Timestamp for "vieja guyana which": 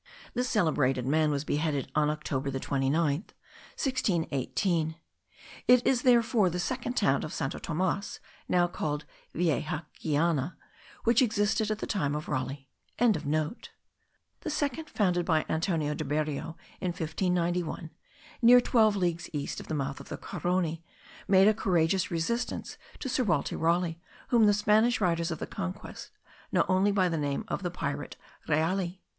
9.35-11.21